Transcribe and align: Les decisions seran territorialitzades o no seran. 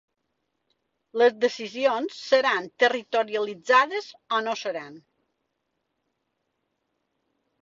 Les 1.21 1.35
decisions 1.43 2.15
seran 2.29 2.69
territorialitzades 2.85 4.09
o 4.39 4.41
no 4.49 4.57
seran. 4.63 4.99